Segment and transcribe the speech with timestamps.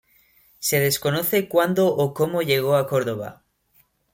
[0.57, 3.43] Se desconoce cuándo o cómo llegó a Córdoba.